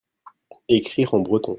[0.67, 1.49] Écrire en breton.